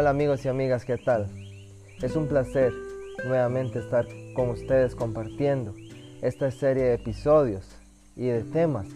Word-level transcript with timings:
Hola 0.00 0.08
amigos 0.08 0.42
y 0.46 0.48
amigas, 0.48 0.86
¿qué 0.86 0.96
tal? 0.96 1.26
Es 2.00 2.16
un 2.16 2.26
placer 2.26 2.72
nuevamente 3.26 3.80
estar 3.80 4.06
con 4.32 4.48
ustedes 4.48 4.94
compartiendo 4.94 5.74
esta 6.22 6.50
serie 6.50 6.84
de 6.84 6.94
episodios 6.94 7.78
y 8.16 8.28
de 8.28 8.42
temas 8.44 8.86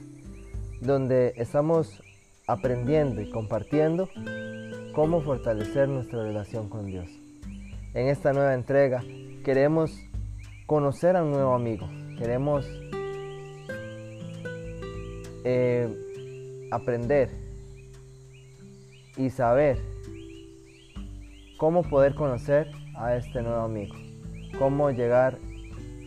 donde 0.80 1.34
estamos 1.36 2.02
aprendiendo 2.46 3.20
y 3.20 3.30
compartiendo 3.30 4.08
cómo 4.94 5.20
fortalecer 5.20 5.90
nuestra 5.90 6.22
relación 6.22 6.70
con 6.70 6.86
Dios. 6.86 7.10
En 7.92 8.08
esta 8.08 8.32
nueva 8.32 8.54
entrega 8.54 9.02
queremos 9.44 9.94
conocer 10.64 11.16
a 11.16 11.22
un 11.22 11.32
nuevo 11.32 11.52
amigo, 11.52 11.86
queremos 12.16 12.66
eh, 15.44 15.86
aprender 16.70 17.28
y 19.18 19.28
saber 19.28 19.93
cómo 21.56 21.82
poder 21.82 22.14
conocer 22.14 22.70
a 22.96 23.16
este 23.16 23.42
nuevo 23.42 23.62
amigo, 23.62 23.94
cómo 24.58 24.90
llegar 24.90 25.38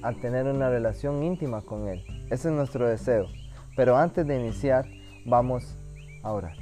a 0.03 0.13
tener 0.13 0.45
una 0.45 0.69
relación 0.69 1.23
íntima 1.23 1.61
con 1.61 1.87
él. 1.87 2.03
Ese 2.29 2.49
es 2.49 2.53
nuestro 2.53 2.87
deseo. 2.87 3.27
Pero 3.75 3.97
antes 3.97 4.25
de 4.25 4.39
iniciar, 4.39 4.85
vamos 5.25 5.77
a 6.23 6.31
orar. 6.31 6.57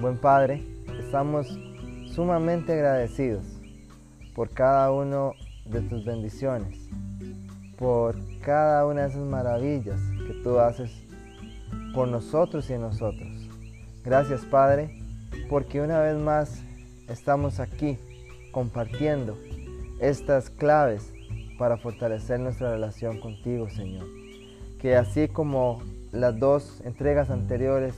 Buen 0.00 0.16
Padre, 0.18 0.62
estamos 0.98 1.46
sumamente 2.14 2.72
agradecidos 2.72 3.44
por 4.34 4.50
cada 4.50 4.90
uno 4.92 5.32
de 5.64 5.80
tus 5.82 6.04
bendiciones, 6.04 6.88
por 7.78 8.16
cada 8.40 8.86
una 8.86 9.02
de 9.02 9.08
esas 9.08 9.26
maravillas 9.26 10.00
que 10.26 10.34
tú 10.42 10.58
haces 10.58 10.90
por 11.94 12.08
nosotros 12.08 12.68
y 12.70 12.74
en 12.74 12.82
nosotros. 12.82 13.28
Gracias 14.04 14.44
Padre, 14.46 14.98
porque 15.48 15.80
una 15.80 16.00
vez 16.00 16.16
más 16.16 16.62
estamos 17.10 17.60
aquí 17.60 17.98
compartiendo 18.52 19.36
estas 20.00 20.48
claves 20.50 21.12
para 21.58 21.76
fortalecer 21.76 22.40
nuestra 22.40 22.70
relación 22.70 23.20
contigo, 23.20 23.68
Señor. 23.68 24.06
Que 24.78 24.96
así 24.96 25.28
como 25.28 25.82
las 26.12 26.38
dos 26.38 26.80
entregas 26.84 27.30
anteriores 27.30 27.94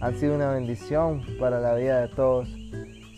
han 0.00 0.18
sido 0.18 0.34
una 0.34 0.50
bendición 0.50 1.22
para 1.38 1.60
la 1.60 1.74
vida 1.74 2.00
de 2.00 2.08
todos, 2.08 2.48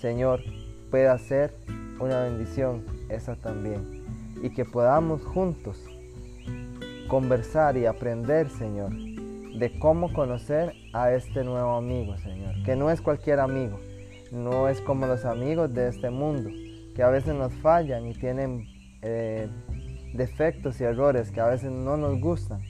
Señor, 0.00 0.42
pueda 0.90 1.16
ser 1.18 1.54
una 1.98 2.20
bendición 2.20 2.84
esa 3.08 3.36
también. 3.36 4.04
Y 4.42 4.50
que 4.50 4.64
podamos 4.64 5.22
juntos 5.24 5.82
conversar 7.08 7.76
y 7.76 7.86
aprender, 7.86 8.50
Señor, 8.50 8.90
de 8.90 9.78
cómo 9.78 10.12
conocer 10.12 10.74
a 10.92 11.12
este 11.12 11.42
nuevo 11.44 11.76
amigo, 11.76 12.16
Señor. 12.18 12.62
Que 12.64 12.76
no 12.76 12.90
es 12.90 13.00
cualquier 13.00 13.40
amigo, 13.40 13.80
no 14.32 14.68
es 14.68 14.80
como 14.80 15.06
los 15.06 15.24
amigos 15.24 15.72
de 15.72 15.88
este 15.88 16.10
mundo, 16.10 16.50
que 16.94 17.02
a 17.02 17.08
veces 17.08 17.34
nos 17.34 17.52
fallan 17.54 18.06
y 18.06 18.14
tienen 18.14 18.66
eh, 19.02 19.48
defectos 20.14 20.80
y 20.80 20.84
errores 20.84 21.30
que 21.30 21.40
a 21.40 21.46
veces 21.46 21.70
no 21.70 21.96
nos 21.96 22.20
gustan 22.20 22.60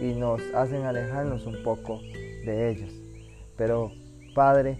y 0.00 0.14
nos 0.14 0.42
hacen 0.54 0.84
alejarnos 0.84 1.46
un 1.46 1.62
poco 1.62 2.00
de 2.00 2.70
ellos. 2.70 2.92
Pero 3.56 3.92
Padre, 4.34 4.78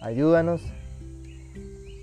ayúdanos 0.00 0.62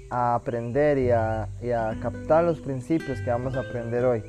a 0.10 0.36
aprender 0.36 0.98
y 0.98 1.12
a, 1.12 1.48
y 1.62 1.72
a 1.72 1.98
captar 2.02 2.44
los 2.44 2.60
principios 2.60 3.22
que 3.22 3.30
vamos 3.30 3.56
a 3.56 3.62
aprender 3.62 4.04
hoy 4.06 4.24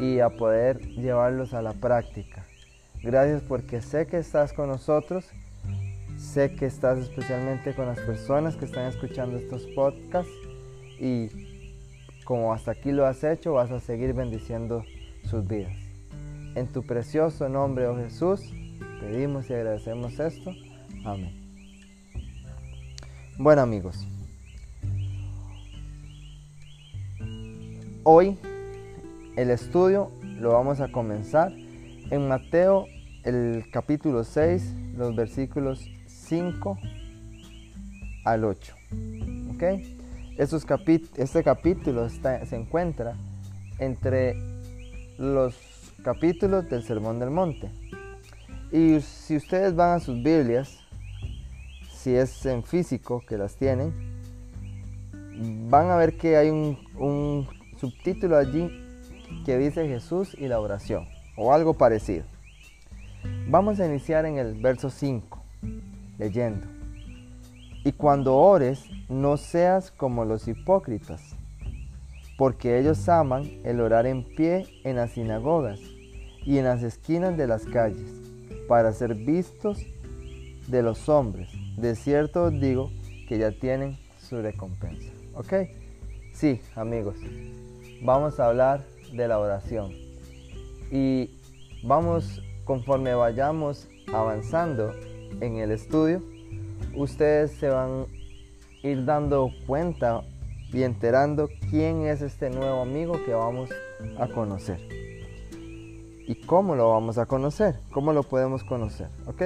y 0.00 0.20
a 0.20 0.30
poder 0.30 0.80
llevarlos 0.80 1.52
a 1.54 1.62
la 1.62 1.74
práctica. 1.74 2.44
Gracias 3.02 3.42
porque 3.42 3.80
sé 3.82 4.06
que 4.06 4.18
estás 4.18 4.52
con 4.52 4.68
nosotros 4.68 5.30
Sé 6.22 6.54
que 6.54 6.64
estás 6.64 6.98
especialmente 6.98 7.74
con 7.74 7.84
las 7.84 7.98
personas 7.98 8.56
que 8.56 8.64
están 8.64 8.86
escuchando 8.86 9.36
estos 9.36 9.66
podcasts 9.74 10.32
y 10.98 11.28
como 12.24 12.54
hasta 12.54 12.70
aquí 12.70 12.92
lo 12.92 13.04
has 13.04 13.22
hecho, 13.22 13.54
vas 13.54 13.70
a 13.70 13.80
seguir 13.80 14.14
bendiciendo 14.14 14.82
sus 15.24 15.46
vidas. 15.46 15.76
En 16.54 16.68
tu 16.68 16.84
precioso 16.84 17.50
nombre, 17.50 17.86
oh 17.86 17.96
Jesús, 17.96 18.40
pedimos 19.00 19.50
y 19.50 19.54
agradecemos 19.54 20.18
esto. 20.18 20.54
Amén. 21.04 21.34
Bueno 23.36 23.60
amigos, 23.60 24.06
hoy 28.04 28.38
el 29.36 29.50
estudio 29.50 30.12
lo 30.38 30.52
vamos 30.52 30.80
a 30.80 30.90
comenzar 30.90 31.52
en 31.52 32.28
Mateo 32.28 32.86
el 33.24 33.66
capítulo 33.70 34.24
6, 34.24 34.74
los 34.96 35.14
versículos 35.14 35.90
5 36.32 36.78
al 38.24 38.44
8. 38.44 38.74
¿Ok? 39.54 39.62
este 40.38 41.44
capítulo 41.44 42.08
se 42.08 42.56
encuentra 42.56 43.18
entre 43.78 44.34
los 45.18 45.54
capítulos 46.02 46.70
del 46.70 46.84
Sermón 46.84 47.18
del 47.18 47.28
Monte. 47.28 47.70
Y 48.72 49.02
si 49.02 49.36
ustedes 49.36 49.76
van 49.76 49.98
a 49.98 50.00
sus 50.00 50.22
Biblias, 50.22 50.78
si 51.92 52.14
es 52.14 52.46
en 52.46 52.64
físico 52.64 53.22
que 53.28 53.36
las 53.36 53.56
tienen, 53.56 53.92
van 55.68 55.90
a 55.90 55.96
ver 55.96 56.16
que 56.16 56.38
hay 56.38 56.48
un, 56.48 56.78
un 56.96 57.46
subtítulo 57.78 58.38
allí 58.38 58.70
que 59.44 59.58
dice 59.58 59.86
Jesús 59.86 60.34
y 60.38 60.48
la 60.48 60.60
oración, 60.60 61.06
o 61.36 61.52
algo 61.52 61.74
parecido. 61.74 62.24
Vamos 63.48 63.80
a 63.80 63.86
iniciar 63.86 64.24
en 64.24 64.38
el 64.38 64.54
verso 64.54 64.88
5 64.88 65.42
leyendo. 66.18 66.66
Y 67.84 67.92
cuando 67.92 68.36
ores, 68.36 68.84
no 69.08 69.36
seas 69.36 69.90
como 69.90 70.24
los 70.24 70.46
hipócritas, 70.46 71.36
porque 72.38 72.78
ellos 72.78 73.08
aman 73.08 73.50
el 73.64 73.80
orar 73.80 74.06
en 74.06 74.24
pie 74.24 74.66
en 74.84 74.96
las 74.96 75.12
sinagogas 75.12 75.80
y 76.44 76.58
en 76.58 76.64
las 76.64 76.82
esquinas 76.82 77.36
de 77.36 77.46
las 77.46 77.64
calles, 77.64 78.10
para 78.68 78.92
ser 78.92 79.14
vistos 79.14 79.84
de 80.68 80.82
los 80.82 81.08
hombres. 81.08 81.50
De 81.76 81.94
cierto 81.96 82.44
os 82.44 82.60
digo 82.60 82.90
que 83.28 83.38
ya 83.38 83.50
tienen 83.50 83.98
su 84.18 84.40
recompensa. 84.40 85.10
¿Ok? 85.34 85.52
Sí, 86.32 86.60
amigos, 86.76 87.16
vamos 88.02 88.38
a 88.40 88.46
hablar 88.46 88.84
de 89.12 89.28
la 89.28 89.38
oración. 89.38 89.92
Y 90.90 91.30
vamos, 91.82 92.42
conforme 92.64 93.14
vayamos 93.14 93.88
avanzando 94.12 94.92
en 95.40 95.56
el 95.58 95.70
estudio, 95.70 96.22
ustedes 96.94 97.52
se 97.52 97.68
van 97.68 98.06
a 98.82 98.86
ir 98.86 99.04
dando 99.04 99.50
cuenta 99.66 100.22
y 100.72 100.82
enterando 100.82 101.48
quién 101.70 102.06
es 102.06 102.22
este 102.22 102.50
nuevo 102.50 102.80
amigo 102.80 103.14
que 103.24 103.34
vamos 103.34 103.70
a 104.18 104.28
conocer. 104.28 104.80
¿Y 106.26 106.34
cómo 106.46 106.74
lo 106.74 106.90
vamos 106.90 107.18
a 107.18 107.26
conocer? 107.26 107.76
¿Cómo 107.92 108.12
lo 108.12 108.22
podemos 108.22 108.64
conocer? 108.64 109.08
¿Ok? 109.26 109.42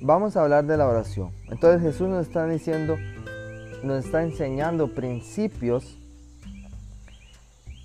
Vamos 0.00 0.36
a 0.36 0.42
hablar 0.42 0.64
de 0.64 0.76
la 0.76 0.88
oración. 0.88 1.30
Entonces 1.50 1.82
Jesús 1.82 2.08
nos 2.08 2.26
está 2.26 2.46
diciendo, 2.46 2.96
nos 3.82 4.04
está 4.04 4.22
enseñando 4.22 4.88
principios 4.88 5.98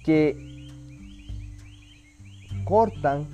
que 0.04 0.70
cortan 2.66 3.28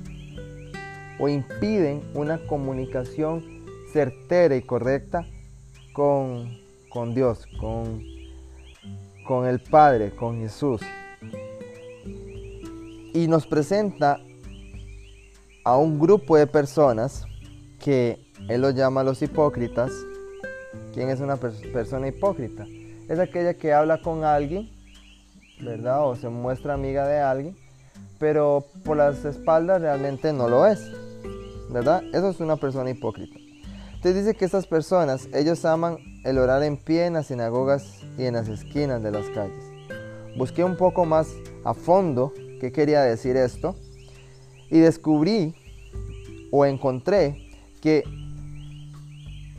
o 1.20 1.28
impiden 1.30 2.02
una 2.14 2.38
comunicación 2.48 3.55
certera 3.96 4.58
y 4.58 4.62
correcta 4.62 5.26
con, 5.94 6.50
Dios, 7.14 7.48
con, 7.58 8.04
con 9.26 9.48
el 9.48 9.62
Padre, 9.62 10.14
con 10.14 10.42
Jesús. 10.42 10.82
Y 13.14 13.30
nos 13.30 13.48
presenta 13.48 14.20
a 15.64 15.78
un 15.78 15.98
grupo 15.98 16.36
de 16.36 16.46
personas 16.46 17.24
que 17.80 18.20
Él 18.50 18.60
los 18.60 18.76
llama 18.76 19.02
los 19.02 19.22
hipócritas. 19.22 19.94
¿Quién 20.94 21.10
es 21.10 21.22
una 21.22 21.38
persona 21.38 22.10
hipócrita? 22.10 22.66
Es 23.08 23.18
aquella 23.18 23.54
que 23.54 23.72
habla 23.72 24.02
con 24.02 24.26
alguien, 24.26 24.70
¿verdad? 25.62 26.06
O 26.06 26.18
se 26.18 26.28
muestra 26.28 26.74
amiga 26.74 27.08
de 27.08 27.20
alguien, 27.22 27.56
pero 28.20 28.66
por 28.84 28.98
las 28.98 29.24
espaldas 29.24 29.80
realmente 29.80 30.34
no 30.34 30.50
lo 30.50 30.68
es, 30.68 30.86
¿verdad? 31.70 32.04
Eso 32.14 32.30
es 32.32 32.42
una 32.42 32.58
persona 32.58 32.90
hipócrita. 32.90 33.45
Usted 34.06 34.20
dice 34.20 34.36
que 34.36 34.46
estas 34.46 34.68
personas, 34.68 35.28
ellos 35.34 35.66
aman 35.66 35.98
el 36.24 36.38
orar 36.38 36.62
en 36.62 36.78
pie 36.78 37.08
en 37.08 37.14
las 37.14 37.26
sinagogas 37.26 38.04
y 38.20 38.26
en 38.26 38.36
las 38.36 38.48
esquinas 38.48 39.02
de 39.02 39.10
las 39.10 39.26
calles. 39.30 39.66
Busqué 40.38 40.64
un 40.64 40.78
poco 40.78 41.06
más 41.06 41.28
a 41.64 41.74
fondo 41.74 42.32
qué 42.62 42.72
quería 42.72 43.02
decir 43.02 43.36
esto 43.36 43.76
y 44.70 44.78
descubrí 44.78 45.56
o 46.52 46.68
encontré 46.68 47.50
que 47.82 48.04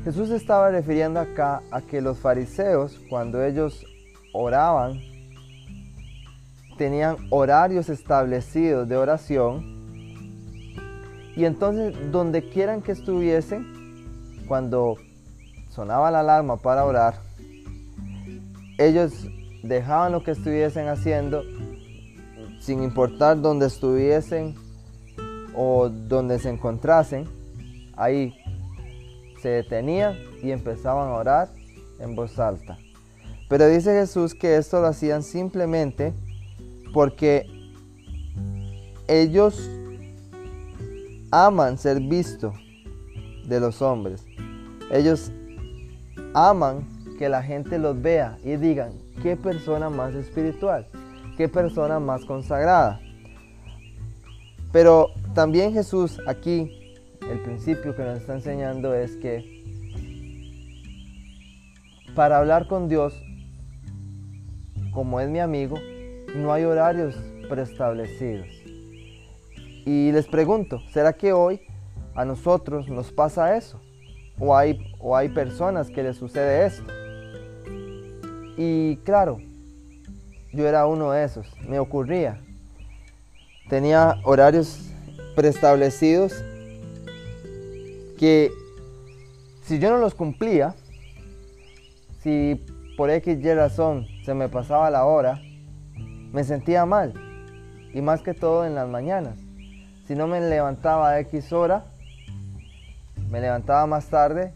Jesús 0.05 0.31
estaba 0.31 0.71
refiriendo 0.71 1.19
acá 1.19 1.63
a 1.73 1.81
que 1.81 2.01
los 2.01 2.17
fariseos, 2.17 3.01
cuando 3.11 3.43
ellos 3.45 3.85
oraban, 4.33 5.01
tenían 6.79 7.17
horarios 7.31 7.89
establecidos 7.89 8.89
de 8.89 8.97
oración 8.97 9.75
y 11.35 11.47
entonces 11.47 11.97
donde 12.13 12.49
quieran 12.49 12.81
que 12.81 12.93
estuviesen, 12.93 13.76
cuando 14.47 14.97
sonaba 15.71 16.11
la 16.11 16.21
alarma 16.21 16.57
para 16.57 16.85
orar, 16.85 17.15
ellos 18.79 19.13
dejaban 19.63 20.13
lo 20.13 20.23
que 20.23 20.33
estuviesen 20.33 20.89
haciendo, 20.89 21.43
sin 22.61 22.83
importar 22.83 23.41
dónde 23.41 23.67
estuviesen 23.67 24.55
o 25.55 25.89
donde 25.89 26.39
se 26.39 26.51
encontrasen, 26.51 27.27
ahí 27.97 28.35
se 29.41 29.49
detenían 29.49 30.17
y 30.43 30.51
empezaban 30.51 31.09
a 31.09 31.15
orar 31.15 31.49
en 31.99 32.15
voz 32.15 32.39
alta. 32.39 32.79
Pero 33.49 33.69
dice 33.69 33.93
Jesús 33.93 34.35
que 34.35 34.57
esto 34.57 34.81
lo 34.81 34.89
hacían 34.89 35.23
simplemente 35.23 36.13
porque 36.93 37.47
ellos 39.09 39.71
aman 41.31 41.79
ser 41.79 42.01
vistos 42.01 42.55
de 43.47 43.61
los 43.61 43.83
hombres. 43.83 44.25
Ellos 44.91 45.33
aman 46.35 46.87
que 47.19 47.29
la 47.29 47.43
gente 47.43 47.79
los 47.79 48.01
vea 48.01 48.39
y 48.45 48.57
digan, 48.57 48.93
qué 49.23 49.37
persona 49.37 49.91
más 49.91 50.15
espiritual, 50.15 50.87
qué 51.37 51.49
persona 51.49 51.99
más 51.99 52.25
consagrada. 52.25 53.01
Pero 54.73 55.09
también 55.35 55.73
Jesús 55.73 56.21
aquí, 56.27 56.95
el 57.31 57.41
principio 57.41 57.97
que 57.97 58.03
nos 58.03 58.21
está 58.21 58.35
enseñando 58.35 58.95
es 58.95 59.17
que 59.17 59.57
para 62.15 62.39
hablar 62.39 62.67
con 62.67 62.89
Dios, 62.89 63.15
como 64.93 65.21
es 65.21 65.29
mi 65.29 65.41
amigo, 65.41 65.77
no 66.35 66.53
hay 66.53 66.65
horarios 66.65 67.17
preestablecidos. 67.49 68.47
Y 69.85 70.11
les 70.13 70.27
pregunto, 70.27 70.81
¿será 70.93 71.13
que 71.13 71.33
hoy 71.33 71.61
a 72.15 72.25
nosotros 72.25 72.89
nos 72.89 73.13
pasa 73.13 73.57
eso? 73.57 73.81
¿O 74.39 74.57
hay, 74.57 74.93
o 74.99 75.17
hay 75.17 75.29
personas 75.31 75.89
que 75.89 76.03
les 76.03 76.17
sucede 76.17 76.67
esto? 76.67 76.85
Y 78.57 78.97
claro, 78.99 79.39
yo 80.53 80.67
era 80.67 80.87
uno 80.87 81.13
de 81.13 81.25
esos, 81.25 81.47
me 81.69 81.79
ocurría. 81.79 82.41
Tenía 83.69 84.17
horarios 84.25 84.91
preestablecidos 85.35 86.33
que 88.19 88.51
si 89.63 89.79
yo 89.79 89.91
no 89.91 89.99
los 89.99 90.15
cumplía, 90.15 90.75
si 92.23 92.65
por 92.97 93.11
X 93.11 93.39
razón 93.55 94.07
se 94.25 94.33
me 94.33 94.49
pasaba 94.49 94.91
la 94.91 95.05
hora, 95.05 95.41
me 96.33 96.45
sentía 96.45 96.87
mal. 96.87 97.13
Y 97.93 98.01
más 98.01 98.23
que 98.23 98.35
todo 98.35 98.65
en 98.67 98.75
las 98.75 98.89
mañanas. 98.89 99.39
Si 100.07 100.15
no 100.15 100.27
me 100.27 100.41
levantaba 100.41 101.11
a 101.11 101.21
X 101.21 101.53
hora, 101.53 101.85
me 103.31 103.41
levantaba 103.41 103.87
más 103.87 104.09
tarde, 104.09 104.53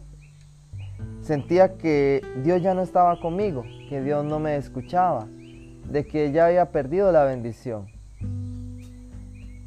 sentía 1.21 1.77
que 1.77 2.21
Dios 2.43 2.61
ya 2.61 2.73
no 2.73 2.81
estaba 2.81 3.19
conmigo, 3.19 3.63
que 3.89 4.01
Dios 4.01 4.25
no 4.25 4.39
me 4.39 4.55
escuchaba, 4.55 5.27
de 5.89 6.05
que 6.05 6.31
ya 6.31 6.47
había 6.47 6.71
perdido 6.71 7.11
la 7.11 7.23
bendición. 7.23 7.87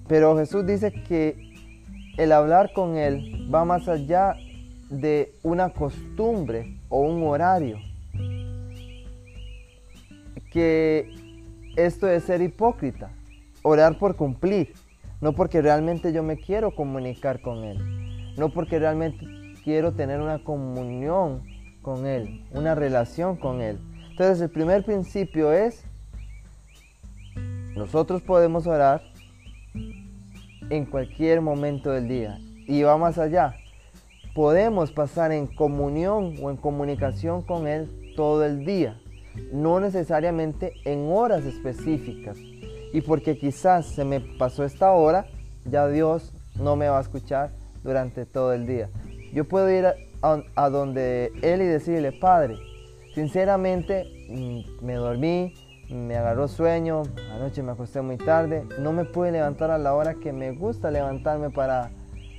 Pero 0.08 0.36
Jesús 0.36 0.66
dice 0.66 0.92
que 0.92 1.54
el 2.16 2.32
hablar 2.32 2.72
con 2.72 2.96
Él 2.96 3.48
va 3.52 3.64
más 3.64 3.88
allá 3.88 4.34
de 4.90 5.32
una 5.42 5.70
costumbre 5.70 6.78
o 6.88 7.00
un 7.00 7.22
horario. 7.24 7.78
Que 10.52 11.10
esto 11.76 12.08
es 12.08 12.24
ser 12.24 12.42
hipócrita, 12.42 13.10
orar 13.62 13.98
por 13.98 14.14
cumplir, 14.14 14.72
no 15.20 15.32
porque 15.32 15.60
realmente 15.60 16.12
yo 16.12 16.22
me 16.22 16.36
quiero 16.36 16.74
comunicar 16.74 17.40
con 17.40 17.64
Él, 17.64 17.78
no 18.36 18.48
porque 18.48 18.78
realmente 18.78 19.26
quiero 19.62 19.92
tener 19.92 20.20
una 20.20 20.42
comunión 20.42 21.42
con 21.82 22.06
Él, 22.06 22.44
una 22.52 22.75
relación 22.75 23.36
con 23.36 23.60
Él. 23.60 23.78
Entonces 24.10 24.40
el 24.40 24.50
primer 24.50 24.84
principio 24.84 25.52
es, 25.52 25.84
nosotros 27.75 28.22
podemos 28.22 28.66
orar 28.66 29.02
en 30.70 30.86
cualquier 30.86 31.40
momento 31.40 31.90
del 31.90 32.08
día 32.08 32.38
y 32.66 32.82
va 32.82 32.96
más 32.96 33.19
allá. 33.19 33.54
Podemos 34.34 34.92
pasar 34.92 35.32
en 35.32 35.46
comunión 35.46 36.34
o 36.42 36.50
en 36.50 36.56
comunicación 36.56 37.42
con 37.42 37.66
Él 37.66 38.14
todo 38.16 38.44
el 38.44 38.64
día, 38.64 39.00
no 39.52 39.81
necesariamente 39.81 40.75
en 40.84 41.10
horas 41.10 41.44
específicas. 41.44 42.38
Y 42.92 43.00
porque 43.00 43.36
quizás 43.36 43.86
se 43.86 44.04
me 44.04 44.20
pasó 44.20 44.64
esta 44.64 44.92
hora, 44.92 45.26
ya 45.64 45.88
Dios 45.88 46.32
no 46.56 46.76
me 46.76 46.88
va 46.88 46.98
a 46.98 47.02
escuchar 47.02 47.50
durante 47.84 48.26
todo 48.26 48.52
el 48.52 48.66
día. 48.66 48.90
Yo 49.32 49.44
puedo 49.44 49.70
ir 49.70 49.86
a, 50.22 50.70
donde 50.70 51.31
Él 51.42 51.62
y 51.62 51.66
decirle, 51.66 52.12
Padre, 52.12 52.56
sinceramente 53.14 54.06
mm, 54.28 54.84
me 54.84 54.94
dormí, 54.94 55.54
me 55.90 56.16
agarró 56.16 56.48
sueño, 56.48 57.02
anoche 57.31 57.62
me 57.62 57.72
acosté 57.72 58.00
muy 58.00 58.16
tarde, 58.16 58.64
no 58.81 58.92
me 58.92 59.04
pude 59.04 59.31
levantar 59.31 59.70
a 59.70 59.78
la 59.78 59.94
hora 59.94 60.14
que 60.14 60.32
me 60.32 60.52
gusta 60.52 60.90
levantarme 60.90 61.50
para 61.50 61.90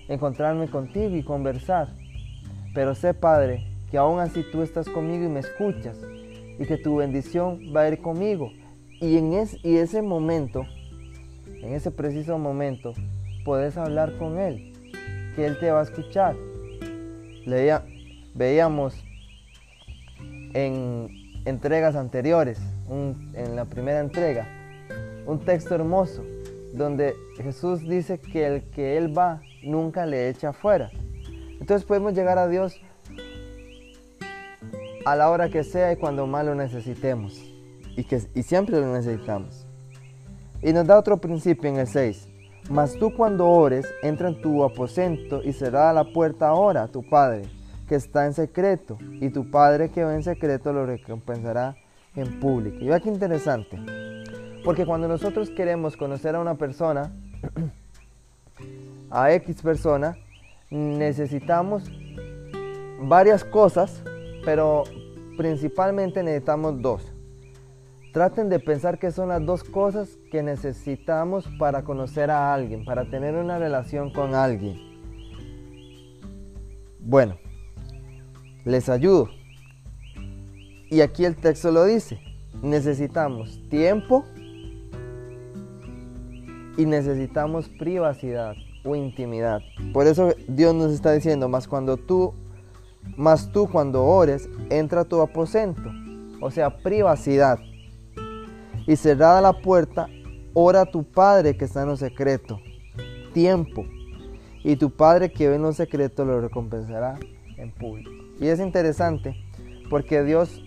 encontrarme 0.07 0.67
contigo 0.67 1.15
y 1.15 1.23
conversar. 1.23 1.89
Pero 2.73 2.95
sé, 2.95 3.13
Padre, 3.13 3.67
que 3.91 3.97
aún 3.97 4.19
así 4.19 4.43
tú 4.51 4.63
estás 4.63 4.89
conmigo 4.89 5.25
y 5.25 5.29
me 5.29 5.41
escuchas 5.41 5.97
y 6.57 6.65
que 6.65 6.77
tu 6.77 6.97
bendición 6.97 7.59
va 7.75 7.81
a 7.81 7.89
ir 7.89 8.01
conmigo. 8.01 8.51
Y 8.99 9.17
en 9.17 9.33
y 9.33 9.75
ese 9.77 10.01
momento, 10.01 10.63
en 11.45 11.73
ese 11.73 11.91
preciso 11.91 12.39
momento, 12.39 12.93
puedes 13.43 13.77
hablar 13.77 14.17
con 14.17 14.39
Él 14.39 14.74
que 15.35 15.45
Él 15.45 15.59
te 15.59 15.71
va 15.71 15.81
a 15.81 15.83
escuchar. 15.83 16.35
Leía, 17.45 17.83
veíamos 18.33 18.95
en 20.53 21.41
entregas 21.45 21.95
anteriores, 21.95 22.59
en 22.89 23.55
la 23.55 23.65
primera 23.65 23.99
entrega, 23.99 24.47
un 25.25 25.39
texto 25.39 25.75
hermoso 25.75 26.23
donde 26.73 27.15
Jesús 27.37 27.81
dice 27.87 28.19
que 28.19 28.45
el 28.47 28.63
que 28.63 28.97
Él 28.97 29.17
va 29.17 29.41
nunca 29.63 30.05
le 30.05 30.29
echa 30.29 30.53
fuera. 30.53 30.91
Entonces 31.59 31.85
podemos 31.85 32.13
llegar 32.13 32.37
a 32.37 32.47
Dios 32.47 32.79
a 35.05 35.15
la 35.15 35.29
hora 35.29 35.49
que 35.49 35.63
sea 35.63 35.93
y 35.93 35.95
cuando 35.95 36.27
más 36.27 36.45
lo 36.45 36.55
necesitemos. 36.55 37.41
Y, 37.95 38.03
que, 38.03 38.21
y 38.33 38.43
siempre 38.43 38.79
lo 38.79 38.91
necesitamos. 38.91 39.65
Y 40.61 40.73
nos 40.73 40.85
da 40.85 40.99
otro 40.99 41.17
principio 41.17 41.69
en 41.69 41.77
el 41.77 41.87
6. 41.87 42.27
Mas 42.69 42.97
tú 42.97 43.13
cuando 43.13 43.47
ores, 43.47 43.85
entra 44.01 44.27
en 44.27 44.41
tu 44.41 44.63
aposento 44.63 45.43
y 45.43 45.53
cerrada 45.53 45.93
la 45.93 46.03
puerta 46.03 46.47
ahora 46.47 46.83
a 46.83 46.87
tu 46.87 47.07
Padre, 47.07 47.43
que 47.87 47.93
está 47.95 48.25
en 48.25 48.33
secreto, 48.33 48.97
y 48.99 49.29
tu 49.29 49.51
Padre 49.51 49.89
que 49.89 50.03
ve 50.03 50.15
en 50.15 50.23
secreto 50.23 50.73
lo 50.73 50.85
recompensará 50.85 51.75
en 52.15 52.39
público. 52.39 52.77
Y 52.81 52.87
vea 52.87 52.99
qué 52.99 53.09
interesante, 53.09 53.77
porque 54.63 54.85
cuando 54.85 55.07
nosotros 55.07 55.51
queremos 55.51 55.95
conocer 55.95 56.35
a 56.35 56.39
una 56.39 56.55
persona, 56.55 57.11
a 59.11 59.31
X 59.33 59.61
persona, 59.61 60.17
necesitamos 60.71 61.91
varias 62.99 63.43
cosas, 63.43 64.01
pero 64.43 64.85
principalmente 65.37 66.23
necesitamos 66.23 66.81
dos. 66.81 67.14
Traten 68.15 68.47
de 68.47 68.61
pensar 68.61 68.97
que 68.97 69.11
son 69.11 69.27
las 69.27 69.45
dos 69.45 69.65
cosas 69.65 70.17
que 70.31 70.41
necesitamos 70.41 71.49
para 71.59 71.83
conocer 71.83 72.31
a 72.31 72.53
alguien, 72.53 72.85
para 72.85 73.09
tener 73.09 73.35
una 73.35 73.59
relación 73.59 74.09
con 74.09 74.35
alguien. 74.35 74.79
Bueno, 77.01 77.37
les 78.63 78.87
ayudo. 78.87 79.27
Y 80.89 81.01
aquí 81.01 81.25
el 81.25 81.35
texto 81.35 81.73
lo 81.73 81.83
dice. 81.83 82.17
Necesitamos 82.61 83.59
tiempo 83.67 84.23
y 86.77 86.85
necesitamos 86.85 87.67
privacidad 87.67 88.55
o 88.85 88.95
intimidad. 88.95 89.59
Por 89.91 90.07
eso 90.07 90.33
Dios 90.47 90.73
nos 90.73 90.93
está 90.93 91.11
diciendo, 91.11 91.49
más 91.49 91.67
cuando 91.67 91.97
tú, 91.97 92.33
más 93.17 93.51
tú 93.51 93.67
cuando 93.69 94.05
ores, 94.05 94.47
entra 94.69 95.01
a 95.01 95.03
tu 95.03 95.19
aposento. 95.19 95.91
O 96.39 96.49
sea, 96.49 96.77
privacidad 96.77 97.59
y 98.87 98.95
cerrada 98.95 99.41
la 99.41 99.53
puerta, 99.53 100.07
ora 100.53 100.81
a 100.81 100.85
tu 100.85 101.03
Padre 101.03 101.57
que 101.57 101.65
está 101.65 101.81
en 101.81 101.89
lo 101.89 101.97
secreto. 101.97 102.59
Tiempo. 103.33 103.85
Y 104.63 104.75
tu 104.77 104.89
Padre 104.91 105.31
que 105.31 105.47
ve 105.49 105.55
en 105.55 105.63
lo 105.63 105.73
secreto 105.73 106.25
lo 106.25 106.41
recompensará 106.41 107.19
en 107.57 107.71
público. 107.71 108.11
Y 108.39 108.47
es 108.47 108.59
interesante 108.59 109.35
porque 109.89 110.23
Dios, 110.23 110.63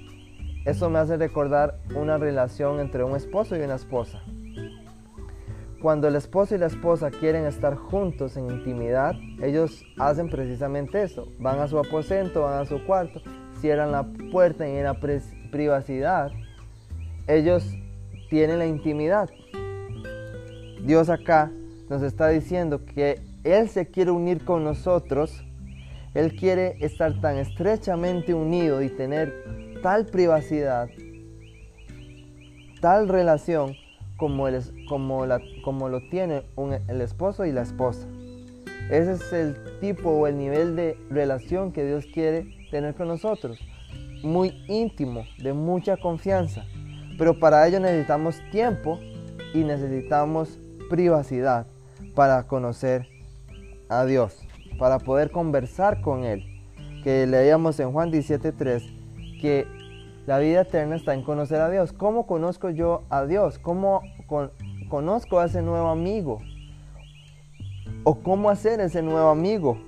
eso 0.64 0.90
me 0.90 0.98
hace 0.98 1.16
recordar 1.16 1.78
una 1.94 2.18
relación 2.18 2.80
entre 2.80 3.04
un 3.04 3.16
esposo 3.16 3.56
y 3.56 3.60
una 3.60 3.74
esposa. 3.74 4.22
Cuando 5.80 6.08
el 6.08 6.16
esposo 6.16 6.56
y 6.56 6.58
la 6.58 6.66
esposa 6.66 7.10
quieren 7.10 7.44
estar 7.44 7.76
juntos 7.76 8.36
en 8.36 8.50
intimidad, 8.50 9.14
ellos 9.40 9.84
hacen 9.96 10.28
precisamente 10.28 11.02
eso. 11.02 11.28
Van 11.38 11.60
a 11.60 11.68
su 11.68 11.78
aposento, 11.78 12.42
van 12.42 12.62
a 12.62 12.64
su 12.64 12.84
cuarto, 12.84 13.20
cierran 13.60 13.92
la 13.92 14.04
puerta 14.32 14.68
y 14.68 14.76
en 14.76 14.84
la 14.84 14.98
privacidad 15.52 16.32
ellos 17.28 17.77
tiene 18.28 18.56
la 18.56 18.66
intimidad. 18.66 19.30
Dios 20.82 21.08
acá 21.10 21.50
nos 21.88 22.02
está 22.02 22.28
diciendo 22.28 22.84
que 22.84 23.20
Él 23.44 23.68
se 23.68 23.86
quiere 23.86 24.10
unir 24.10 24.44
con 24.44 24.64
nosotros. 24.64 25.44
Él 26.14 26.36
quiere 26.36 26.76
estar 26.80 27.20
tan 27.20 27.36
estrechamente 27.36 28.34
unido 28.34 28.82
y 28.82 28.88
tener 28.88 29.80
tal 29.82 30.06
privacidad 30.06 30.88
tal 32.80 33.08
relación 33.08 33.74
como, 34.16 34.48
el, 34.48 34.62
como, 34.88 35.26
la, 35.26 35.40
como 35.64 35.88
lo 35.88 36.00
tiene 36.08 36.42
el 36.88 37.00
esposo 37.00 37.44
y 37.44 37.52
la 37.52 37.62
esposa. 37.62 38.06
Ese 38.90 39.12
es 39.12 39.32
el 39.32 39.56
tipo 39.80 40.10
o 40.10 40.26
el 40.26 40.38
nivel 40.38 40.74
de 40.74 40.96
relación 41.10 41.72
que 41.72 41.84
Dios 41.84 42.06
quiere 42.12 42.68
tener 42.70 42.94
con 42.94 43.08
nosotros. 43.08 43.58
Muy 44.22 44.64
íntimo, 44.66 45.24
de 45.38 45.52
mucha 45.52 45.96
confianza. 45.96 46.64
Pero 47.18 47.38
para 47.38 47.66
ello 47.66 47.80
necesitamos 47.80 48.40
tiempo 48.52 49.00
y 49.52 49.64
necesitamos 49.64 50.58
privacidad 50.88 51.66
para 52.14 52.44
conocer 52.44 53.08
a 53.88 54.04
Dios, 54.04 54.46
para 54.78 55.00
poder 55.00 55.30
conversar 55.32 56.00
con 56.00 56.24
Él. 56.24 56.44
Que 57.02 57.26
leíamos 57.26 57.78
en 57.80 57.92
Juan 57.92 58.12
17.3 58.12 59.40
que 59.40 59.66
la 60.26 60.38
vida 60.38 60.62
eterna 60.62 60.96
está 60.96 61.14
en 61.14 61.22
conocer 61.22 61.60
a 61.60 61.70
Dios. 61.70 61.92
¿Cómo 61.92 62.26
conozco 62.26 62.70
yo 62.70 63.02
a 63.08 63.24
Dios? 63.24 63.58
¿Cómo 63.58 64.02
conozco 64.88 65.40
a 65.40 65.46
ese 65.46 65.62
nuevo 65.62 65.88
amigo? 65.88 66.40
¿O 68.04 68.16
cómo 68.16 68.50
hacer 68.50 68.80
ese 68.80 69.02
nuevo 69.02 69.30
amigo? 69.30 69.78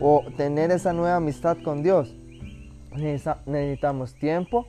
¿O 0.00 0.24
tener 0.36 0.70
esa 0.70 0.92
nueva 0.92 1.16
amistad 1.16 1.58
con 1.64 1.82
Dios? 1.82 2.14
Necesitamos 2.94 4.14
tiempo 4.14 4.66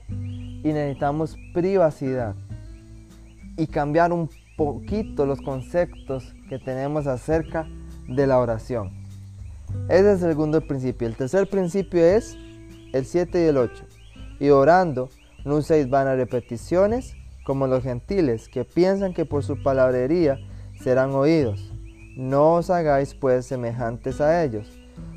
y 0.63 0.73
necesitamos 0.73 1.37
privacidad. 1.53 2.35
Y 3.57 3.67
cambiar 3.67 4.11
un 4.11 4.29
poquito 4.57 5.25
los 5.25 5.41
conceptos 5.41 6.33
que 6.49 6.59
tenemos 6.59 7.07
acerca 7.07 7.67
de 8.07 8.27
la 8.27 8.39
oración. 8.39 8.91
Ese 9.87 10.13
es 10.13 10.23
el 10.23 10.29
segundo 10.31 10.61
principio. 10.61 11.07
El 11.07 11.15
tercer 11.15 11.49
principio 11.49 12.03
es 12.03 12.37
el 12.93 13.05
7 13.05 13.43
y 13.43 13.47
el 13.47 13.57
8. 13.57 13.83
Y 14.39 14.49
orando, 14.49 15.09
no 15.45 15.55
uséis 15.55 15.89
vanas 15.89 16.17
repeticiones 16.17 17.15
como 17.45 17.67
los 17.67 17.83
gentiles, 17.83 18.47
que 18.47 18.63
piensan 18.63 19.13
que 19.13 19.25
por 19.25 19.43
su 19.43 19.61
palabrería 19.61 20.39
serán 20.81 21.11
oídos. 21.11 21.71
No 22.15 22.55
os 22.55 22.69
hagáis 22.69 23.15
pues 23.15 23.45
semejantes 23.45 24.21
a 24.21 24.43
ellos, 24.43 24.67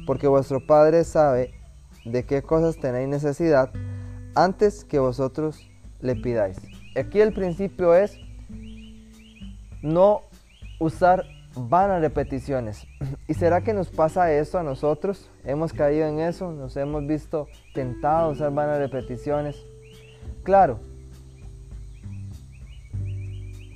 porque 0.06 0.28
vuestro 0.28 0.64
Padre 0.66 1.04
sabe 1.04 1.52
de 2.04 2.24
qué 2.24 2.42
cosas 2.42 2.78
tenéis 2.78 3.08
necesidad 3.08 3.70
antes 4.34 4.84
que 4.84 4.98
vosotros 4.98 5.70
le 6.00 6.16
pidáis. 6.16 6.58
Aquí 6.96 7.20
el 7.20 7.32
principio 7.32 7.94
es 7.94 8.18
no 9.82 10.22
usar 10.78 11.24
vanas 11.54 12.00
repeticiones. 12.00 12.86
¿Y 13.28 13.34
será 13.34 13.62
que 13.62 13.74
nos 13.74 13.88
pasa 13.88 14.32
eso 14.32 14.58
a 14.58 14.62
nosotros? 14.62 15.30
¿Hemos 15.44 15.72
caído 15.72 16.06
en 16.06 16.20
eso? 16.20 16.52
¿Nos 16.52 16.76
hemos 16.76 17.06
visto 17.06 17.48
tentados 17.74 18.28
a 18.30 18.32
usar 18.32 18.54
vanas 18.54 18.78
repeticiones? 18.78 19.56
Claro, 20.42 20.80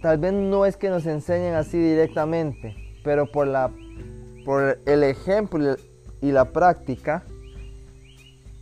tal 0.03 0.19
vez 0.19 0.33
no 0.33 0.67
es 0.67 0.77
que 0.77 0.91
nos 0.91 1.07
enseñen 1.07 1.55
así 1.55 1.79
directamente, 1.79 2.75
pero 3.05 3.31
por, 3.31 3.47
la, 3.47 3.71
por 4.45 4.79
el 4.85 5.03
ejemplo 5.05 5.77
y 6.21 6.33
la 6.33 6.47
práctica, 6.53 7.25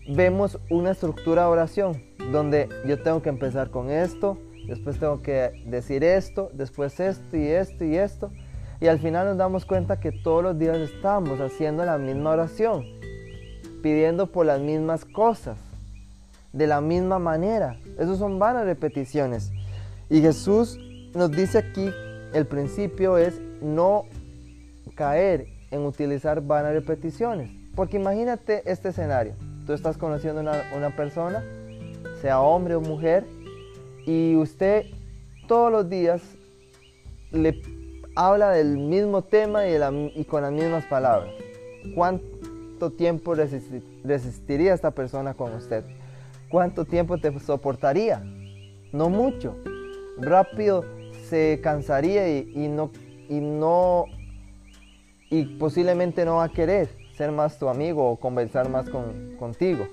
vemos 0.08 0.58
una 0.70 0.90
estructura 0.90 1.42
de 1.42 1.48
oración 1.48 2.02
donde 2.30 2.68
yo 2.86 3.02
tengo 3.02 3.22
que 3.22 3.28
empezar 3.28 3.70
con 3.70 3.90
esto, 3.90 4.38
después 4.66 4.98
tengo 4.98 5.22
que 5.22 5.62
decir 5.66 6.04
esto, 6.04 6.50
después 6.52 6.98
esto 7.00 7.36
y 7.36 7.46
esto 7.46 7.84
y 7.84 7.96
esto. 7.96 8.30
Y 8.80 8.88
al 8.88 8.98
final 8.98 9.26
nos 9.26 9.36
damos 9.38 9.64
cuenta 9.64 10.00
que 10.00 10.12
todos 10.12 10.42
los 10.42 10.58
días 10.58 10.76
estamos 10.78 11.40
haciendo 11.40 11.84
la 11.84 11.96
misma 11.96 12.30
oración, 12.30 12.84
pidiendo 13.82 14.30
por 14.30 14.46
las 14.46 14.60
mismas 14.60 15.04
cosas 15.04 15.58
de 16.52 16.66
la 16.66 16.80
misma 16.80 17.18
manera. 17.18 17.78
Esas 17.98 18.18
son 18.18 18.38
vanas 18.38 18.64
repeticiones. 18.64 19.52
Y 20.10 20.20
Jesús 20.20 20.78
nos 21.14 21.30
dice 21.30 21.58
aquí, 21.58 21.90
el 22.32 22.46
principio 22.46 23.16
es 23.16 23.40
no 23.62 24.06
caer 24.94 25.46
en 25.70 25.82
utilizar 25.82 26.40
vanas 26.42 26.72
repeticiones. 26.72 27.50
Porque 27.74 27.96
imagínate 27.96 28.62
este 28.70 28.90
escenario. 28.90 29.34
Tú 29.66 29.72
estás 29.72 29.96
conociendo 29.96 30.40
a 30.40 30.62
una, 30.76 30.94
persona, 30.94 31.44
sea 32.20 32.40
hombre 32.40 32.74
o 32.74 32.80
mujer, 32.80 33.24
y 34.06 34.36
usted 34.36 34.86
todos 35.48 35.72
los 35.72 35.88
días 35.88 36.22
le 37.30 37.62
habla 38.14 38.50
del 38.50 38.76
mismo 38.76 39.22
tema 39.22 39.66
y, 39.66 39.76
y 40.14 40.24
con 40.24 40.42
las 40.42 40.52
mismas 40.52 40.84
palabras. 40.84 41.30
¿Cuánto 41.94 42.90
tiempo 42.90 43.34
resistiría 43.34 44.74
esta 44.74 44.90
persona 44.90 45.34
con 45.34 45.54
usted? 45.54 45.84
¿Cuánto 46.50 46.84
tiempo 46.84 47.18
te 47.18 47.36
soportaría? 47.40 48.22
No 48.92 49.08
mucho. 49.08 49.56
Rápido 50.18 50.84
se 51.28 51.60
cansaría 51.62 52.38
y, 52.38 52.68
no, 52.68 52.90
y 53.28 53.40
no 53.40 54.06
y 55.30 55.44
posiblemente 55.56 56.24
no 56.24 56.36
va 56.36 56.44
a 56.44 56.48
querer 56.48 56.88
ser 57.16 57.32
más 57.32 57.58
tu 57.58 57.68
amigo 57.68 58.10
o 58.10 58.16
conversar 58.16 58.68
más 58.68 58.88
contigo. 59.38 59.86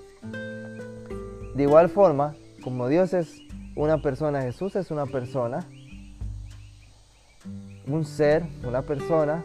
De 1.56 1.64
igual 1.64 1.90
forma, 1.90 2.36
como 2.64 2.88
Dios 2.88 3.14
es 3.14 3.42
una 3.76 4.02
persona, 4.02 4.42
Jesús 4.42 4.76
es 4.76 4.92
una 4.92 5.06
persona, 5.06 5.68
un 7.88 8.06
ser, 8.06 8.44
una 8.66 8.82
persona, 8.82 9.44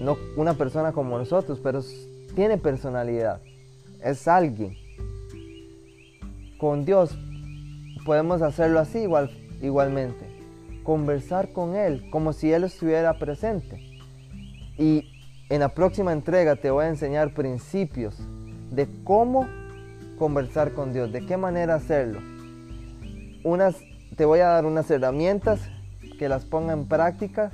no 0.00 0.16
una 0.36 0.54
persona 0.54 0.92
como 0.92 1.18
nosotros, 1.18 1.60
pero 1.62 1.82
tiene 2.34 2.58
personalidad, 2.58 3.40
es 4.02 4.26
alguien 4.28 4.76
con 6.58 6.84
Dios 6.84 7.16
podemos 8.04 8.42
hacerlo 8.42 8.80
así 8.80 8.98
igual, 8.98 9.30
igualmente. 9.62 10.26
Conversar 10.82 11.52
con 11.52 11.76
Él 11.76 12.08
como 12.10 12.32
si 12.32 12.52
Él 12.52 12.64
estuviera 12.64 13.18
presente. 13.18 13.80
Y 14.76 15.19
en 15.50 15.60
la 15.60 15.68
próxima 15.74 16.12
entrega 16.12 16.56
te 16.56 16.70
voy 16.70 16.84
a 16.84 16.88
enseñar 16.88 17.34
principios 17.34 18.16
de 18.70 18.88
cómo 19.02 19.48
conversar 20.16 20.72
con 20.72 20.92
Dios, 20.92 21.12
de 21.12 21.26
qué 21.26 21.36
manera 21.36 21.74
hacerlo. 21.74 22.20
Unas, 23.42 23.74
te 24.16 24.24
voy 24.24 24.40
a 24.40 24.46
dar 24.46 24.64
unas 24.64 24.88
herramientas 24.90 25.60
que 26.18 26.28
las 26.28 26.44
ponga 26.44 26.72
en 26.72 26.86
práctica 26.86 27.50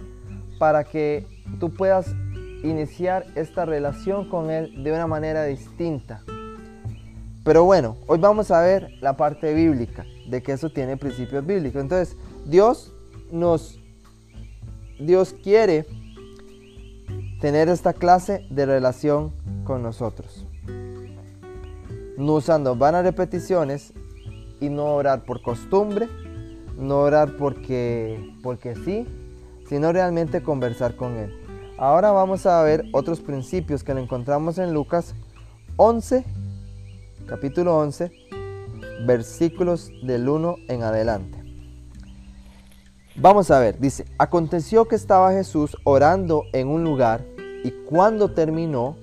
para 0.59 0.85
que 0.85 1.27
tú 1.59 1.73
puedas 1.73 2.15
iniciar 2.63 3.25
esta 3.35 3.65
relación 3.65 4.29
con 4.29 4.51
Él 4.51 4.85
de 4.85 4.93
una 4.93 5.07
manera 5.07 5.45
distinta. 5.45 6.21
Pero 7.45 7.65
bueno, 7.65 7.97
hoy 8.09 8.19
vamos 8.19 8.51
a 8.51 8.61
ver 8.61 8.91
la 9.01 9.17
parte 9.17 9.55
bíblica, 9.55 10.05
de 10.29 10.43
que 10.43 10.53
eso 10.53 10.69
tiene 10.69 10.99
principios 10.99 11.47
bíblicos. 11.47 11.81
Entonces, 11.81 12.17
Dios 12.45 12.93
nos, 13.31 13.79
Dios 14.99 15.35
quiere 15.43 15.87
tener 17.47 17.69
esta 17.69 17.93
clase 17.93 18.45
de 18.51 18.67
relación 18.67 19.33
con 19.63 19.81
nosotros. 19.81 20.45
No 22.19 22.33
usando 22.33 22.75
vanas 22.75 23.05
repeticiones 23.05 23.93
y 24.59 24.69
no 24.69 24.87
orar 24.87 25.25
por 25.25 25.43
costumbre, 25.43 26.09
no 26.77 27.03
orar 27.03 27.37
porque, 27.37 28.35
porque 28.43 28.75
sí, 28.75 29.07
sino 29.69 29.93
realmente 29.93 30.43
conversar 30.43 30.97
con 30.97 31.15
Él. 31.19 31.33
Ahora 31.79 32.11
vamos 32.11 32.47
a 32.47 32.61
ver 32.65 32.83
otros 32.93 33.21
principios 33.21 33.85
que 33.85 33.95
lo 33.95 34.01
encontramos 34.01 34.59
en 34.59 34.75
Lucas 34.75 35.15
11 35.77 36.25
capítulo 37.29 37.79
11, 37.79 38.11
versículos 39.07 39.93
del 40.03 40.29
1 40.29 40.57
en 40.67 40.83
adelante. 40.83 41.39
Vamos 43.15 43.53
a 43.53 43.61
ver, 43.61 43.79
dice, 43.79 44.05
aconteció 44.19 44.89
que 44.89 44.97
estaba 44.97 45.31
Jesús 45.31 45.77
orando 45.85 46.43
en 46.53 46.67
un 46.67 46.83
lugar 46.83 47.36
y 47.67 47.73
cuando 47.73 48.29
terminó, 48.29 48.97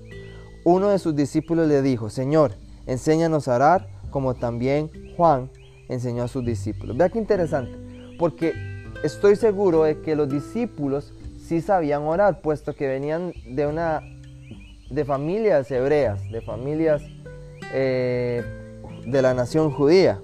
uno 0.64 0.88
de 0.88 0.98
sus 0.98 1.14
discípulos 1.14 1.68
le 1.68 1.82
dijo, 1.82 2.10
Señor, 2.10 2.54
enséñanos 2.88 3.50
a 3.50 3.56
orar 3.56 3.90
como 4.10 4.36
también 4.36 4.90
Juan 5.18 5.50
enseñó 5.90 6.24
a 6.24 6.28
sus 6.30 6.46
discípulos. 6.46 6.96
Vea 6.96 7.10
qué 7.10 7.20
interesante, 7.20 7.76
porque 8.18 8.54
estoy 9.04 9.36
seguro 9.36 9.84
de 9.84 10.00
que 10.00 10.16
los 10.16 10.30
discípulos 10.30 11.12
sí 11.46 11.60
sabían 11.60 12.04
orar, 12.04 12.40
puesto 12.40 12.74
que 12.74 12.88
venían 12.88 13.34
de 13.46 13.68
una 13.68 14.02
de 14.90 15.04
familias 15.04 15.70
hebreas, 15.70 16.22
de 16.32 16.40
familias 16.40 17.02
eh, 17.74 18.44
de 19.06 19.22
la 19.22 19.34
nación 19.34 19.72
judía. 19.72 20.22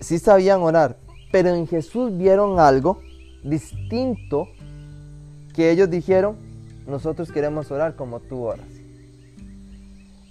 Sí 0.00 0.20
sabían 0.20 0.60
orar, 0.60 0.98
pero 1.32 1.52
en 1.52 1.66
Jesús 1.66 2.16
vieron 2.16 2.60
algo 2.60 3.00
distinto 3.42 4.46
que 5.52 5.72
ellos 5.72 5.90
dijeron, 5.90 6.36
nosotros 6.90 7.30
queremos 7.32 7.70
orar 7.70 7.96
como 7.96 8.20
tú 8.20 8.42
oras. 8.42 8.66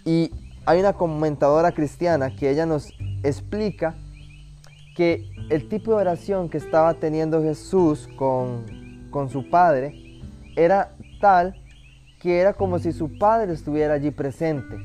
Y 0.05 0.31
hay 0.65 0.79
una 0.79 0.93
comentadora 0.93 1.71
cristiana 1.71 2.35
que 2.35 2.49
ella 2.49 2.65
nos 2.65 2.93
explica 3.23 3.95
que 4.95 5.29
el 5.49 5.67
tipo 5.69 5.91
de 5.91 5.97
oración 5.97 6.49
que 6.49 6.57
estaba 6.57 6.93
teniendo 6.95 7.41
Jesús 7.41 8.07
con, 8.17 9.07
con 9.11 9.29
su 9.29 9.49
Padre 9.49 10.21
era 10.55 10.95
tal 11.21 11.55
que 12.19 12.39
era 12.39 12.53
como 12.53 12.79
si 12.79 12.91
su 12.91 13.17
Padre 13.17 13.53
estuviera 13.53 13.93
allí 13.93 14.11
presente 14.11 14.77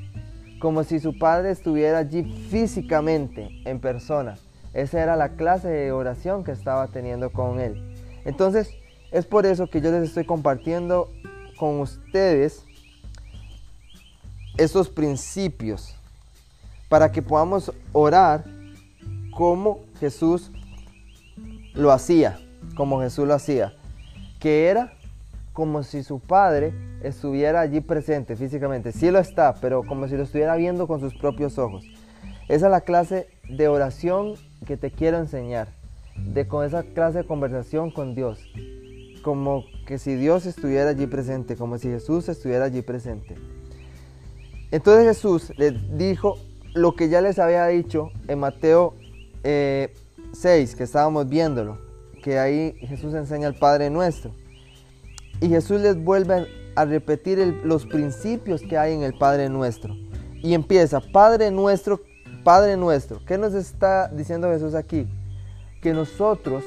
como 0.65 0.83
si 0.83 0.99
su 0.99 1.19
padre 1.19 1.51
estuviera 1.51 1.99
allí 1.99 2.25
físicamente, 2.49 3.51
en 3.67 3.81
persona. 3.81 4.39
Esa 4.73 5.03
era 5.03 5.15
la 5.15 5.37
clase 5.37 5.69
de 5.69 5.93
oración 5.93 6.43
que 6.43 6.53
estaba 6.53 6.87
teniendo 6.89 7.31
con 7.31 7.61
él. 7.61 7.95
Entonces, 8.25 8.71
es 9.13 9.27
por 9.27 9.45
eso 9.45 9.69
que 9.69 9.83
yo 9.83 9.91
les 9.91 10.05
estoy 10.05 10.25
compartiendo 10.25 11.11
con 11.57 11.81
ustedes 11.81 12.65
esos 14.57 14.89
principios 14.89 15.95
para 16.89 17.11
que 17.11 17.23
podamos 17.23 17.73
orar 17.93 18.45
como 19.33 19.81
Jesús 19.99 20.51
lo 21.75 21.91
hacía, 21.91 22.39
como 22.77 23.01
Jesús 23.01 23.27
lo 23.27 23.35
hacía, 23.35 23.75
que 24.39 24.69
era 24.69 24.93
como 25.53 25.83
si 25.83 26.03
su 26.03 26.21
padre 26.21 26.73
estuviera 27.03 27.61
allí 27.61 27.81
presente 27.81 28.37
físicamente. 28.37 28.93
Sí 28.93 29.11
lo 29.11 29.19
está, 29.19 29.55
pero 29.61 29.85
como 29.85 30.09
si 30.09 30.17
lo 30.17 30.25
estuviera 30.25 30.57
viendo 30.57 30.87
con 30.87 31.01
sus 31.01 31.15
propios 31.15 31.59
ojos. 31.59 31.85
Esa 32.49 32.67
es 32.67 32.71
la 32.71 32.81
clase 32.83 33.29
de 33.49 33.69
oración 33.69 34.35
que 34.67 34.77
te 34.77 34.91
quiero 34.91 35.19
enseñar, 35.19 35.69
de 36.17 36.47
con 36.47 36.65
esa 36.65 36.83
clase 36.83 37.19
de 37.19 37.27
conversación 37.27 37.91
con 37.91 38.15
Dios, 38.15 38.39
como 39.25 39.65
que 39.87 39.99
si 39.99 40.15
Dios 40.15 40.45
estuviera 40.45 40.91
allí 40.91 41.07
presente, 41.07 41.57
como 41.57 41.79
si 41.79 41.89
Jesús 41.89 42.29
estuviera 42.29 42.67
allí 42.67 42.83
presente. 42.83 43.35
Entonces 44.71 45.17
Jesús 45.17 45.53
les 45.57 45.75
dijo 45.97 46.37
lo 46.75 46.95
que 46.95 47.09
ya 47.09 47.23
les 47.23 47.39
había 47.39 47.67
dicho 47.67 48.11
en 48.29 48.39
Mateo 48.39 48.95
6, 49.43 49.45
eh, 49.45 50.77
que 50.77 50.83
estábamos 50.85 51.29
viéndolo, 51.29 51.79
que 52.23 52.39
ahí 52.39 52.77
Jesús 52.81 53.15
enseña 53.15 53.49
al 53.49 53.55
Padre 53.55 53.89
nuestro. 53.89 54.35
Y 55.41 55.49
Jesús 55.49 55.81
les 55.81 55.97
vuelve 55.97 56.47
a 56.77 56.85
repetir 56.85 57.39
los 57.65 57.87
principios 57.87 58.63
que 58.63 58.77
hay 58.77 58.93
en 58.93 59.03
el 59.03 59.15
Padre 59.15 59.49
nuestro. 59.49 59.97
Y 60.43 60.53
empieza, 60.53 61.01
Padre 61.01 61.51
nuestro, 61.51 62.03
Padre 62.43 62.77
nuestro. 62.77 63.25
¿Qué 63.25 63.39
nos 63.39 63.55
está 63.55 64.09
diciendo 64.09 64.51
Jesús 64.51 64.75
aquí? 64.75 65.07
Que 65.81 65.95
nosotros, 65.95 66.63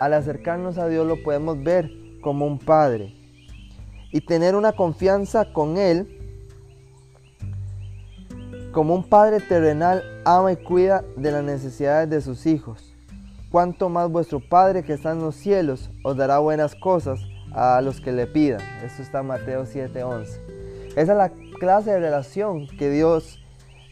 al 0.00 0.14
acercarnos 0.14 0.76
a 0.78 0.88
Dios, 0.88 1.06
lo 1.06 1.22
podemos 1.22 1.62
ver 1.62 1.99
como 2.20 2.46
un 2.46 2.58
Padre. 2.58 3.14
Y 4.12 4.20
tener 4.20 4.54
una 4.54 4.72
confianza 4.72 5.52
con 5.52 5.78
Él 5.78 6.20
como 8.72 8.94
un 8.94 9.02
padre 9.02 9.40
terrenal 9.40 10.02
ama 10.24 10.52
y 10.52 10.56
cuida 10.56 11.04
de 11.16 11.32
las 11.32 11.42
necesidades 11.42 12.08
de 12.08 12.20
sus 12.20 12.46
hijos, 12.46 12.94
cuanto 13.50 13.88
más 13.88 14.10
vuestro 14.10 14.40
Padre 14.40 14.84
que 14.84 14.92
está 14.92 15.12
en 15.12 15.20
los 15.20 15.34
cielos 15.34 15.90
os 16.04 16.16
dará 16.16 16.38
buenas 16.38 16.74
cosas 16.74 17.20
a 17.52 17.80
los 17.80 18.00
que 18.00 18.12
le 18.12 18.26
pidan. 18.26 18.60
Esto 18.84 19.02
está 19.02 19.20
en 19.20 19.26
Mateo 19.26 19.66
7:11. 19.66 20.40
Esa 20.90 21.00
es 21.00 21.08
la 21.08 21.32
clase 21.58 21.90
de 21.90 22.00
relación 22.00 22.66
que 22.66 22.90
Dios, 22.90 23.40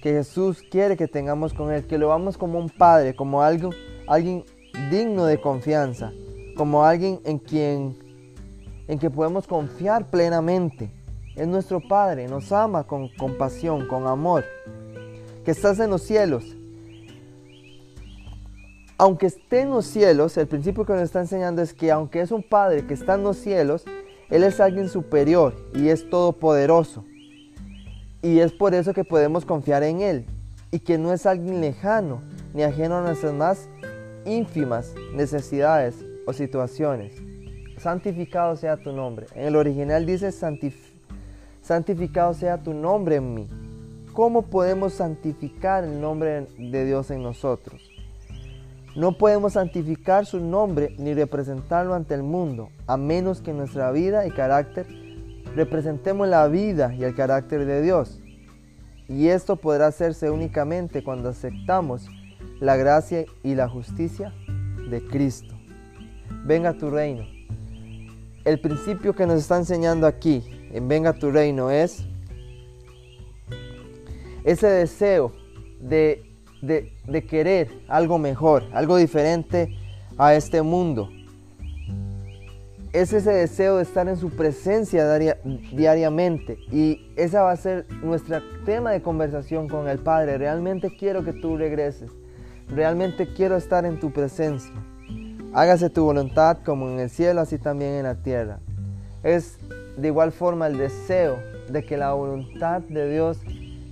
que 0.00 0.12
Jesús 0.12 0.62
quiere 0.70 0.96
que 0.96 1.08
tengamos 1.08 1.54
con 1.54 1.72
Él, 1.72 1.86
que 1.86 1.98
lo 1.98 2.08
vamos 2.08 2.38
como 2.38 2.58
un 2.58 2.70
Padre, 2.70 3.16
como 3.16 3.42
algo, 3.42 3.70
alguien 4.06 4.44
digno 4.90 5.26
de 5.26 5.40
confianza, 5.40 6.12
como 6.56 6.84
alguien 6.84 7.20
en 7.24 7.38
quien, 7.38 7.96
en 8.88 8.98
que 8.98 9.10
podemos 9.10 9.46
confiar 9.46 10.10
plenamente 10.10 10.90
es 11.36 11.46
nuestro 11.46 11.80
Padre, 11.80 12.26
nos 12.26 12.50
ama 12.50 12.84
con 12.84 13.08
compasión, 13.10 13.86
con 13.86 14.08
amor, 14.08 14.44
que 15.44 15.52
estás 15.52 15.78
en 15.78 15.90
los 15.90 16.02
cielos. 16.02 16.56
Aunque 18.96 19.26
esté 19.26 19.60
en 19.60 19.70
los 19.70 19.86
cielos, 19.86 20.36
el 20.36 20.48
principio 20.48 20.84
que 20.84 20.94
nos 20.94 21.02
está 21.02 21.20
enseñando 21.20 21.62
es 21.62 21.72
que 21.72 21.92
aunque 21.92 22.22
es 22.22 22.32
un 22.32 22.42
Padre 22.42 22.84
que 22.86 22.94
está 22.94 23.14
en 23.14 23.22
los 23.22 23.36
cielos, 23.36 23.84
Él 24.30 24.42
es 24.42 24.58
alguien 24.58 24.88
superior 24.88 25.54
y 25.74 25.90
es 25.90 26.10
todopoderoso. 26.10 27.04
Y 28.20 28.40
es 28.40 28.52
por 28.52 28.74
eso 28.74 28.92
que 28.92 29.04
podemos 29.04 29.44
confiar 29.44 29.84
en 29.84 30.00
Él 30.00 30.26
y 30.72 30.80
que 30.80 30.98
no 30.98 31.12
es 31.12 31.24
alguien 31.24 31.60
lejano 31.60 32.20
ni 32.52 32.64
ajeno 32.64 32.96
a 32.96 33.02
nuestras 33.02 33.32
más 33.32 33.68
ínfimas 34.26 34.92
necesidades 35.14 35.94
o 36.26 36.32
situaciones. 36.32 37.27
Santificado 37.78 38.56
sea 38.56 38.76
tu 38.76 38.92
nombre. 38.92 39.26
En 39.34 39.46
el 39.46 39.56
original 39.56 40.04
dice 40.04 40.32
santificado 41.62 42.34
sea 42.34 42.58
tu 42.62 42.74
nombre 42.74 43.16
en 43.16 43.34
mí. 43.34 43.48
¿Cómo 44.12 44.42
podemos 44.42 44.94
santificar 44.94 45.84
el 45.84 46.00
nombre 46.00 46.46
de 46.58 46.84
Dios 46.84 47.10
en 47.10 47.22
nosotros? 47.22 47.88
No 48.96 49.16
podemos 49.16 49.52
santificar 49.52 50.26
su 50.26 50.40
nombre 50.40 50.96
ni 50.98 51.14
representarlo 51.14 51.94
ante 51.94 52.14
el 52.14 52.24
mundo, 52.24 52.70
a 52.88 52.96
menos 52.96 53.40
que 53.40 53.52
nuestra 53.52 53.92
vida 53.92 54.26
y 54.26 54.30
carácter 54.32 54.86
representemos 55.54 56.26
la 56.26 56.48
vida 56.48 56.92
y 56.94 57.04
el 57.04 57.14
carácter 57.14 57.64
de 57.64 57.80
Dios. 57.80 58.20
Y 59.06 59.28
esto 59.28 59.56
podrá 59.56 59.86
hacerse 59.86 60.30
únicamente 60.30 61.04
cuando 61.04 61.28
aceptamos 61.28 62.08
la 62.60 62.76
gracia 62.76 63.24
y 63.42 63.54
la 63.54 63.68
justicia 63.68 64.32
de 64.90 65.00
Cristo. 65.06 65.54
Venga 66.44 66.72
tu 66.72 66.90
reino. 66.90 67.37
El 68.48 68.60
principio 68.60 69.14
que 69.14 69.26
nos 69.26 69.40
está 69.42 69.58
enseñando 69.58 70.06
aquí 70.06 70.42
en 70.72 70.88
Venga 70.88 71.12
tu 71.12 71.30
reino 71.30 71.70
es 71.70 72.06
ese 74.42 74.66
deseo 74.68 75.32
de, 75.78 76.24
querer 77.28 77.68
algo 77.88 78.16
mejor, 78.16 78.64
algo 78.72 78.96
diferente 78.96 79.76
a 80.16 80.32
este 80.32 80.62
mundo. 80.62 81.10
Es 82.94 83.12
ese 83.12 83.32
deseo 83.32 83.76
de 83.76 83.82
estar 83.82 84.08
en 84.08 84.16
su 84.16 84.30
presencia 84.30 85.06
diariamente 85.70 86.56
y 86.72 87.12
esa 87.16 87.42
va 87.42 87.52
a 87.52 87.56
ser 87.56 87.84
nuestro 88.02 88.40
tema 88.64 88.92
de 88.92 89.02
conversación 89.02 89.68
con 89.68 89.88
el 89.88 89.98
Padre. 89.98 90.38
Realmente 90.38 90.96
quiero 90.96 91.22
que 91.22 91.34
tú 91.34 91.58
regreses. 91.58 92.10
Realmente 92.70 93.28
quiero 93.34 93.56
estar 93.56 93.84
en 93.84 94.00
tu 94.00 94.10
presencia. 94.10 94.72
Hágase 95.54 95.88
tu 95.88 96.04
voluntad 96.04 96.58
como 96.64 96.88
en 96.88 97.00
el 97.00 97.10
cielo, 97.10 97.40
así 97.40 97.58
también 97.58 97.94
en 97.94 98.02
la 98.04 98.16
tierra. 98.16 98.58
Es 99.22 99.58
de 99.96 100.08
igual 100.08 100.30
forma 100.32 100.66
el 100.66 100.76
deseo 100.76 101.38
de 101.68 101.84
que 101.84 101.96
la 101.96 102.12
voluntad 102.12 102.82
de 102.82 103.10
Dios 103.10 103.38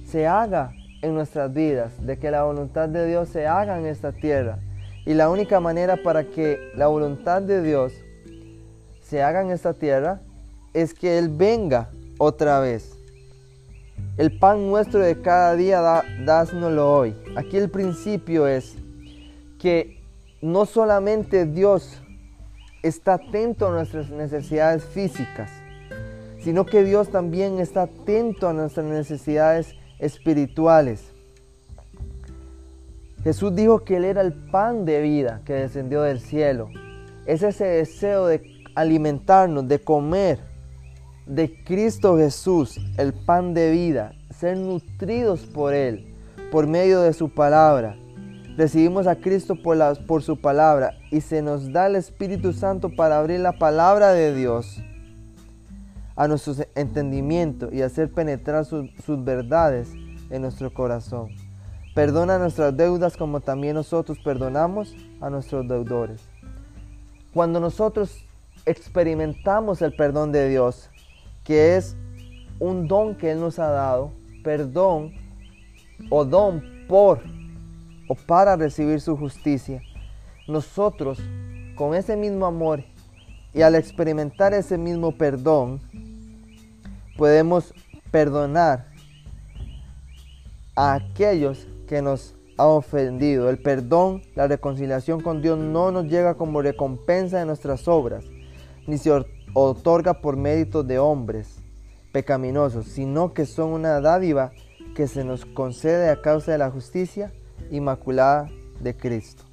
se 0.06 0.26
haga 0.26 0.72
en 1.02 1.14
nuestras 1.14 1.52
vidas, 1.52 1.92
de 2.04 2.18
que 2.18 2.30
la 2.30 2.44
voluntad 2.44 2.88
de 2.88 3.06
Dios 3.06 3.28
se 3.28 3.46
haga 3.46 3.78
en 3.78 3.86
esta 3.86 4.12
tierra. 4.12 4.58
Y 5.06 5.14
la 5.14 5.30
única 5.30 5.60
manera 5.60 5.96
para 6.02 6.24
que 6.24 6.58
la 6.76 6.88
voluntad 6.88 7.40
de 7.42 7.62
Dios 7.62 7.92
se 9.02 9.22
haga 9.22 9.40
en 9.40 9.50
esta 9.50 9.72
tierra 9.72 10.20
es 10.74 10.92
que 10.92 11.18
Él 11.18 11.28
venga 11.28 11.88
otra 12.18 12.60
vez. 12.60 12.92
El 14.16 14.38
pan 14.38 14.66
nuestro 14.68 15.00
de 15.00 15.20
cada 15.20 15.54
día, 15.54 15.80
da, 15.80 16.46
hoy. 16.80 17.14
Aquí 17.36 17.56
el 17.56 17.70
principio 17.70 18.46
es 18.46 18.74
que 19.58 19.95
no 20.40 20.66
solamente 20.66 21.46
Dios 21.46 22.02
está 22.82 23.14
atento 23.14 23.68
a 23.68 23.70
nuestras 23.72 24.10
necesidades 24.10 24.84
físicas, 24.84 25.50
sino 26.38 26.66
que 26.66 26.84
Dios 26.84 27.10
también 27.10 27.58
está 27.58 27.82
atento 27.82 28.48
a 28.48 28.52
nuestras 28.52 28.86
necesidades 28.86 29.74
espirituales. 29.98 31.12
Jesús 33.24 33.54
dijo 33.56 33.82
que 33.82 33.96
Él 33.96 34.04
era 34.04 34.20
el 34.20 34.32
pan 34.32 34.84
de 34.84 35.00
vida 35.00 35.40
que 35.44 35.54
descendió 35.54 36.02
del 36.02 36.20
cielo. 36.20 36.68
Es 37.26 37.42
ese 37.42 37.64
deseo 37.64 38.26
de 38.26 38.64
alimentarnos, 38.76 39.66
de 39.66 39.80
comer 39.80 40.38
de 41.26 41.52
Cristo 41.64 42.16
Jesús, 42.16 42.78
el 42.96 43.12
pan 43.12 43.52
de 43.52 43.72
vida, 43.72 44.14
ser 44.30 44.56
nutridos 44.56 45.40
por 45.40 45.74
Él, 45.74 46.14
por 46.52 46.68
medio 46.68 47.00
de 47.00 47.12
su 47.12 47.28
palabra. 47.28 47.96
Recibimos 48.56 49.06
a 49.06 49.16
Cristo 49.16 49.54
por, 49.54 50.22
su 50.22 50.40
palabra 50.40 50.96
y 51.10 51.20
se 51.20 51.42
nos 51.42 51.72
da 51.72 51.88
el 51.88 51.96
Espíritu 51.96 52.54
Santo 52.54 52.88
para 52.88 53.18
abrir 53.18 53.40
la 53.40 53.52
palabra 53.52 54.12
de 54.12 54.34
Dios 54.34 54.82
a 56.16 56.26
nuestro 56.26 56.54
entendimiento 56.74 57.68
y 57.70 57.82
hacer 57.82 58.10
penetrar 58.10 58.64
sus 58.64 59.24
verdades 59.24 59.92
en 60.30 60.40
nuestro 60.40 60.72
corazón. 60.72 61.28
Perdona 61.94 62.38
nuestras 62.38 62.74
deudas 62.74 63.18
como 63.18 63.40
también 63.40 63.74
nosotros 63.74 64.18
perdonamos 64.24 64.96
a 65.20 65.28
nuestros 65.28 65.68
deudores. 65.68 66.22
Cuando 67.34 67.60
nosotros 67.60 68.24
experimentamos 68.64 69.82
el 69.82 69.94
perdón 69.94 70.32
de 70.32 70.48
Dios, 70.48 70.88
que 71.44 71.76
es 71.76 71.94
un 72.58 72.88
don 72.88 73.16
que 73.16 73.32
Él 73.32 73.40
nos 73.40 73.58
ha 73.58 73.68
dado, 73.68 74.12
perdón 74.42 75.12
o 76.08 76.24
don 76.24 76.62
por 76.88 77.35
o 78.08 78.14
para 78.14 78.56
recibir 78.56 79.00
su 79.00 79.16
justicia, 79.16 79.82
nosotros 80.48 81.18
con 81.76 81.94
ese 81.94 82.16
mismo 82.16 82.46
amor 82.46 82.84
y 83.52 83.62
al 83.62 83.74
experimentar 83.74 84.54
ese 84.54 84.78
mismo 84.78 85.12
perdón, 85.12 85.80
podemos 87.16 87.72
perdonar 88.10 88.86
a 90.74 90.94
aquellos 90.94 91.66
que 91.88 92.02
nos 92.02 92.34
han 92.58 92.66
ofendido. 92.66 93.48
El 93.48 93.58
perdón, 93.58 94.22
la 94.34 94.46
reconciliación 94.46 95.20
con 95.20 95.42
Dios 95.42 95.58
no 95.58 95.90
nos 95.90 96.04
llega 96.04 96.34
como 96.34 96.62
recompensa 96.62 97.38
de 97.38 97.46
nuestras 97.46 97.88
obras, 97.88 98.24
ni 98.86 98.98
se 98.98 99.10
otorga 99.54 100.20
por 100.20 100.36
mérito 100.36 100.82
de 100.82 100.98
hombres 100.98 101.58
pecaminosos, 102.12 102.86
sino 102.86 103.32
que 103.34 103.46
son 103.46 103.70
una 103.70 104.00
dádiva 104.00 104.52
que 104.94 105.06
se 105.06 105.24
nos 105.24 105.44
concede 105.44 106.10
a 106.10 106.20
causa 106.22 106.52
de 106.52 106.58
la 106.58 106.70
justicia 106.70 107.32
inmaculada 107.70 108.48
de 108.80 108.96
Cristo. 108.96 109.44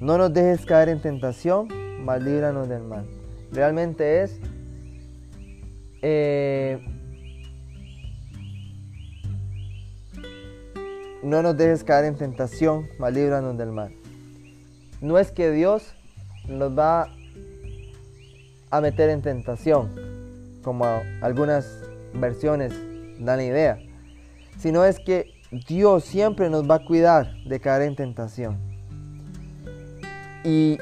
No 0.00 0.18
nos 0.18 0.32
dejes 0.32 0.66
caer 0.66 0.88
en 0.88 1.00
tentación, 1.00 1.68
mas 2.04 2.22
líbranos 2.22 2.68
del 2.68 2.82
mal. 2.82 3.06
Realmente 3.52 4.22
es 4.22 4.38
eh, 6.02 6.84
no 11.22 11.42
nos 11.42 11.56
dejes 11.56 11.82
caer 11.82 12.04
en 12.04 12.16
tentación, 12.16 12.86
mas 12.98 13.14
líbranos 13.14 13.56
del 13.56 13.72
mal. 13.72 13.94
No 15.00 15.18
es 15.18 15.32
que 15.32 15.50
Dios 15.50 15.94
nos 16.46 16.78
va 16.78 17.08
a 18.70 18.80
meter 18.80 19.08
en 19.08 19.22
tentación, 19.22 19.90
como 20.62 20.84
algunas 21.22 21.82
versiones 22.12 22.72
dan 23.18 23.38
la 23.38 23.44
idea, 23.44 23.78
sino 24.58 24.84
es 24.84 24.98
que 24.98 25.33
Dios 25.54 26.04
siempre 26.04 26.50
nos 26.50 26.68
va 26.68 26.76
a 26.76 26.84
cuidar 26.84 27.32
de 27.44 27.60
caer 27.60 27.82
en 27.82 27.94
tentación. 27.94 28.58
Y, 30.42 30.78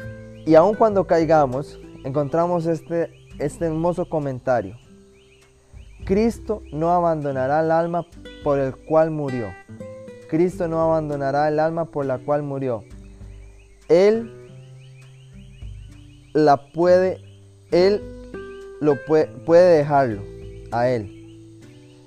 y 0.47 0.55
aun 0.55 0.75
cuando 0.75 1.07
caigamos, 1.07 1.79
encontramos 2.05 2.65
este, 2.65 3.11
este 3.39 3.67
hermoso 3.67 4.09
comentario. 4.09 4.79
Cristo 6.07 6.63
no 6.73 6.91
abandonará 6.91 7.61
el 7.61 7.71
alma 7.71 8.07
por 8.43 8.59
el 8.59 8.75
cual 8.75 9.11
murió. 9.11 9.49
Cristo 10.31 10.67
no 10.69 10.81
abandonará 10.81 11.49
el 11.49 11.61
alma 11.61 11.85
por 11.85 12.07
la 12.07 12.19
cual 12.19 12.43
murió. 12.43 12.83
Él 13.91 14.33
la 16.33 16.73
puede, 16.73 17.21
Él 17.71 18.03
lo 18.81 18.97
puede, 19.05 19.27
puede 19.27 19.77
dejarlo 19.77 20.23
a 20.71 20.89
Él. 20.89 21.19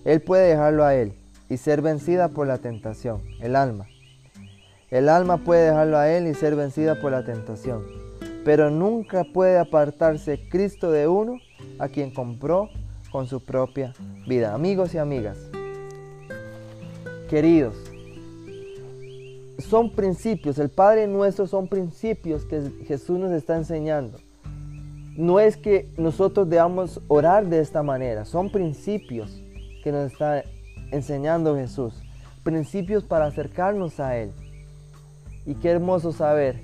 Él 0.03 0.21
puede 0.23 0.49
dejarlo 0.49 0.83
a 0.83 0.95
Él 0.95 1.13
y 1.49 1.57
ser 1.57 1.81
vencida 1.81 2.29
por 2.29 2.47
la 2.47 2.57
tentación, 2.57 3.21
el 3.41 3.55
alma. 3.55 3.87
El 4.89 5.09
alma 5.09 5.37
puede 5.37 5.65
dejarlo 5.65 5.97
a 5.97 6.09
Él 6.09 6.27
y 6.27 6.33
ser 6.33 6.55
vencida 6.55 6.99
por 7.01 7.11
la 7.11 7.25
tentación. 7.25 7.83
Pero 8.43 8.69
nunca 8.69 9.23
puede 9.23 9.57
apartarse 9.57 10.47
Cristo 10.49 10.91
de 10.91 11.07
uno 11.07 11.39
a 11.79 11.87
quien 11.89 12.13
compró 12.13 12.69
con 13.11 13.27
su 13.27 13.43
propia 13.43 13.93
vida. 14.27 14.53
Amigos 14.53 14.93
y 14.93 14.97
amigas, 14.97 15.37
queridos, 17.29 17.75
son 19.57 19.89
principios, 19.89 20.59
el 20.59 20.69
Padre 20.69 21.07
nuestro 21.07 21.47
son 21.47 21.67
principios 21.67 22.45
que 22.45 22.71
Jesús 22.87 23.17
nos 23.17 23.31
está 23.31 23.55
enseñando. 23.55 24.19
No 25.17 25.39
es 25.39 25.55
que 25.55 25.89
nosotros 25.97 26.49
debamos 26.49 26.99
orar 27.07 27.47
de 27.47 27.61
esta 27.61 27.81
manera, 27.81 28.25
son 28.25 28.51
principios 28.51 29.41
que 29.83 29.91
nos 29.91 30.11
está 30.11 30.43
enseñando 30.91 31.55
Jesús. 31.55 31.93
Principios 32.43 33.03
para 33.03 33.25
acercarnos 33.25 33.99
a 33.99 34.17
Él. 34.17 34.31
Y 35.45 35.55
qué 35.55 35.69
hermoso 35.69 36.11
saber 36.11 36.61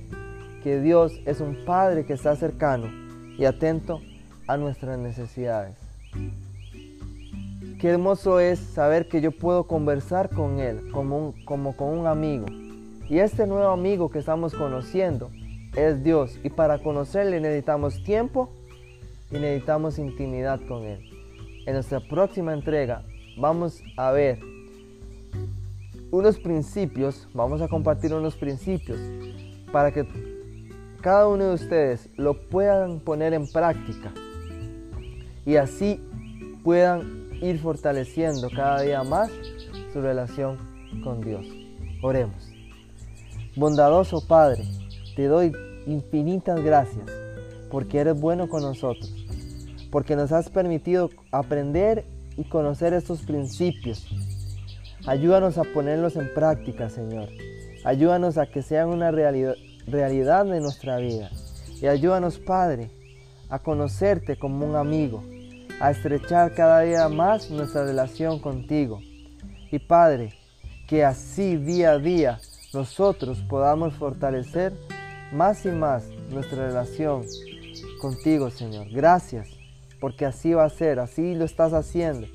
que 0.64 0.80
Dios 0.80 1.14
es 1.26 1.42
un 1.42 1.58
Padre 1.66 2.06
que 2.06 2.14
está 2.14 2.36
cercano 2.36 2.88
y 3.38 3.46
atento 3.46 4.02
a 4.48 4.58
nuestras 4.58 4.98
necesidades. 5.00 5.76
Qué 7.80 7.90
hermoso 7.90 8.40
es 8.40 8.60
saber 8.60 9.08
que 9.08 9.22
yo 9.22 9.32
puedo 9.32 9.64
conversar 9.66 10.30
con 10.30 10.60
Él 10.60 10.92
como, 10.92 11.34
como 11.46 11.76
con 11.76 11.98
un 11.98 12.06
amigo. 12.06 12.46
Y 13.10 13.20
este 13.20 13.48
nuevo 13.48 13.72
amigo 13.72 14.10
que 14.10 14.20
estamos 14.20 14.54
conociendo 14.54 15.32
es 15.76 16.04
Dios. 16.04 16.40
Y 16.44 16.50
para 16.50 16.80
conocerle 16.80 17.42
necesitamos 17.42 18.04
tiempo 18.04 18.50
y 19.32 19.40
necesitamos 19.40 19.98
intimidad 19.98 20.60
con 20.68 20.84
Él. 20.84 21.10
En 21.66 21.74
nuestra 21.74 22.00
próxima 22.00 22.54
entrega 22.54 23.04
vamos 23.38 23.82
a 23.98 24.12
ver 24.12 24.40
unos 26.12 26.38
principios, 26.38 27.28
vamos 27.34 27.62
a 27.62 27.68
compartir 27.68 28.14
unos 28.14 28.36
principios 28.36 29.00
para 29.72 29.92
que 29.92 30.06
cada 31.02 31.28
uno 31.28 31.46
de 31.46 31.54
ustedes 31.56 32.10
lo 32.18 32.48
puedan 32.50 33.00
poner 33.00 33.34
en 33.34 33.48
práctica 33.48 34.12
y 35.46 35.56
así 35.56 36.00
puedan 36.64 37.30
ir 37.42 37.60
fortaleciendo 37.60 38.50
cada 38.50 38.82
día 38.82 39.04
más 39.04 39.32
su 39.94 40.02
relación 40.02 40.58
con 41.04 41.22
Dios. 41.22 41.48
Oremos. 42.04 42.52
Bondadoso 43.56 44.28
Padre, 44.28 44.64
te 45.16 45.26
doy 45.26 45.52
infinitas 45.88 46.62
gracias 46.62 47.06
porque 47.72 48.00
eres 48.00 48.20
bueno 48.20 48.50
con 48.50 48.62
nosotros, 48.62 49.12
porque 49.92 50.16
nos 50.16 50.32
has 50.32 50.50
permitido 50.50 51.10
aprender 51.32 52.06
y 52.38 52.44
conocer 52.44 52.94
estos 52.94 53.22
principios. 53.22 54.08
Ayúdanos 55.06 55.58
a 55.58 55.64
ponerlos 55.64 56.16
en 56.16 56.34
práctica, 56.34 56.90
Señor. 56.90 57.30
Ayúdanos 57.84 58.38
a 58.38 58.46
que 58.46 58.62
sean 58.62 58.90
una 58.90 59.12
realidad, 59.12 59.56
realidad 59.88 60.46
de 60.46 60.60
nuestra 60.60 60.98
vida. 60.98 61.32
Y 61.82 61.88
ayúdanos, 61.88 62.38
Padre, 62.38 62.92
a 63.50 63.60
conocerte 63.60 64.38
como 64.38 64.66
un 64.66 64.76
amigo, 64.76 65.24
a 65.80 65.92
estrechar 65.92 66.54
cada 66.54 66.82
día 66.82 67.10
más 67.10 67.50
nuestra 67.50 67.84
relación 67.84 68.40
contigo. 68.40 69.02
Y 69.72 69.80
Padre, 69.80 70.34
que 70.88 71.04
así 71.04 71.58
día 71.58 71.92
a 71.92 71.98
día 71.98 72.40
nosotros 72.74 73.40
podamos 73.50 73.94
fortalecer 73.96 74.74
más 75.32 75.66
y 75.66 75.70
más 75.70 76.08
nuestra 76.30 76.68
relación 76.68 77.24
contigo, 78.00 78.50
Señor. 78.50 78.88
Gracias, 78.90 79.50
porque 80.02 80.26
así 80.26 80.54
va 80.54 80.66
a 80.66 80.70
ser, 80.70 81.00
así 81.00 81.34
lo 81.36 81.46
estás 81.46 81.72
haciendo. 81.72 82.28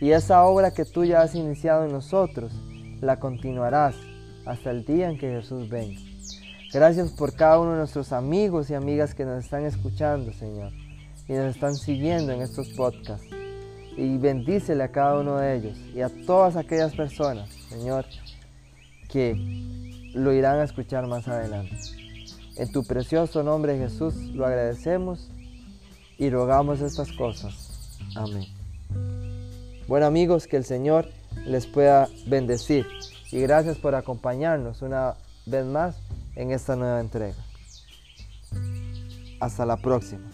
Y 0.00 0.10
esa 0.10 0.42
obra 0.44 0.72
que 0.72 0.84
tú 0.84 1.04
ya 1.04 1.22
has 1.22 1.36
iniciado 1.36 1.84
en 1.84 1.92
nosotros, 1.92 2.52
la 3.00 3.20
continuarás 3.20 3.94
hasta 4.44 4.72
el 4.72 4.84
día 4.84 5.08
en 5.08 5.18
que 5.18 5.30
Jesús 5.30 5.68
venga. 5.68 6.00
Gracias 6.72 7.12
por 7.12 7.36
cada 7.36 7.60
uno 7.60 7.72
de 7.72 7.78
nuestros 7.78 8.12
amigos 8.12 8.70
y 8.70 8.74
amigas 8.74 9.14
que 9.14 9.24
nos 9.24 9.44
están 9.44 9.64
escuchando, 9.64 10.32
Señor 10.32 10.72
y 11.30 11.32
nos 11.34 11.54
están 11.54 11.76
siguiendo 11.76 12.32
en 12.32 12.42
estos 12.42 12.70
podcasts. 12.70 13.24
Y 13.96 14.18
bendícele 14.18 14.82
a 14.82 14.90
cada 14.90 15.20
uno 15.20 15.36
de 15.36 15.56
ellos 15.56 15.78
y 15.94 16.00
a 16.00 16.08
todas 16.26 16.56
aquellas 16.56 16.92
personas, 16.92 17.48
Señor, 17.68 18.04
que 19.08 19.36
lo 20.12 20.32
irán 20.32 20.58
a 20.58 20.64
escuchar 20.64 21.06
más 21.06 21.28
adelante. 21.28 21.76
En 22.56 22.72
tu 22.72 22.82
precioso 22.82 23.44
nombre 23.44 23.78
Jesús 23.78 24.16
lo 24.34 24.44
agradecemos 24.44 25.30
y 26.20 26.28
rogamos 26.28 26.82
estas 26.82 27.10
cosas. 27.12 27.98
Amén. 28.14 28.44
Bueno 29.88 30.06
amigos, 30.06 30.46
que 30.46 30.58
el 30.58 30.64
Señor 30.64 31.08
les 31.46 31.66
pueda 31.66 32.08
bendecir 32.26 32.86
y 33.32 33.40
gracias 33.40 33.78
por 33.78 33.94
acompañarnos 33.94 34.82
una 34.82 35.14
vez 35.46 35.64
más 35.64 35.96
en 36.36 36.52
esta 36.52 36.76
nueva 36.76 37.00
entrega. 37.00 37.42
Hasta 39.40 39.64
la 39.64 39.78
próxima. 39.78 40.29